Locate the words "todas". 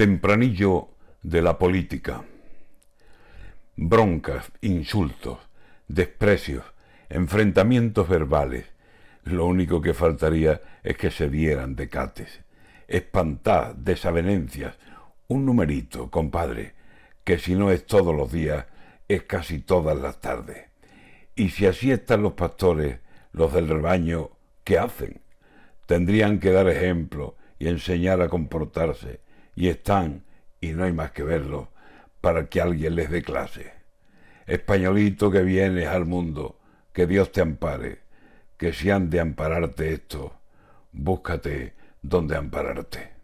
19.58-19.98